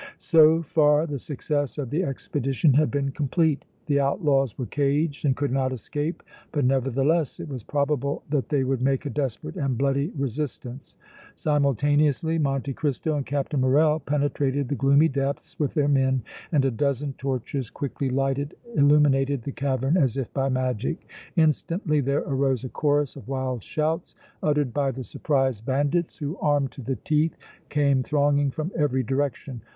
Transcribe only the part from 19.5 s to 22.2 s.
cavern as if by magic. Instantly